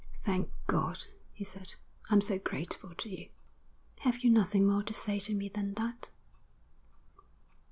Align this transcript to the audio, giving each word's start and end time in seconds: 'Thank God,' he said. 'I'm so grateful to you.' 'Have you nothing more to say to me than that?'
'Thank 0.15 0.49
God,' 0.65 1.05
he 1.31 1.43
said. 1.43 1.75
'I'm 2.09 2.21
so 2.21 2.39
grateful 2.39 2.95
to 2.95 3.07
you.' 3.07 3.29
'Have 3.99 4.23
you 4.23 4.31
nothing 4.31 4.65
more 4.65 4.81
to 4.81 4.95
say 4.95 5.19
to 5.19 5.35
me 5.35 5.47
than 5.47 5.75
that?' 5.75 6.09